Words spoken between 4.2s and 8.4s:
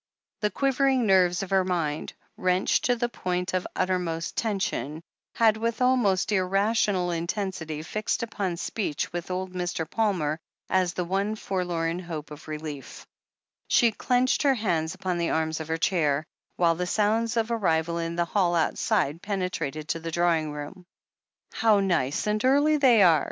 tension, had with almost irrational mtensity fixed